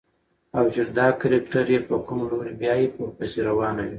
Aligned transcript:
او 0.57 0.65
چې 0.73 0.81
دا 0.97 1.07
کرکټر 1.21 1.65
يې 1.73 1.79
په 1.87 1.95
کوم 2.05 2.19
لوري 2.29 2.53
بيايي 2.59 2.87
ورپسې 3.01 3.39
روانه 3.49 3.81
وي. 3.85 3.89